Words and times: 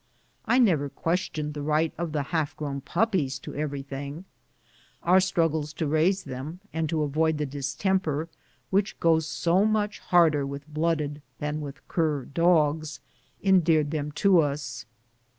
I 0.45 0.57
never 0.57 0.89
questioned 0.89 1.53
the 1.53 1.61
right 1.61 1.93
of 1.95 2.11
the 2.11 2.23
half 2.33 2.57
grown 2.57 2.81
puppies 2.81 3.37
to 3.37 3.53
everything. 3.53 4.25
Our 5.03 5.19
struggles 5.19 5.73
to 5.73 5.85
raise 5.85 6.23
them, 6.23 6.59
and 6.73 6.89
to 6.89 7.03
avoid 7.03 7.37
the 7.37 7.45
distemper 7.45 8.27
which 8.71 8.99
goes 8.99 9.27
so 9.27 9.63
much 9.63 9.99
harder 9.99 10.43
with 10.43 10.67
blooded 10.67 11.21
than 11.37 11.61
with 11.61 11.87
cur 11.87 12.25
dogs, 12.25 12.99
endeared 13.43 13.91
them 13.91 14.11
to 14.13 14.39
us. 14.39 14.87